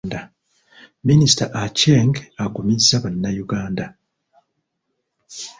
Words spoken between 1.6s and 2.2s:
Acheng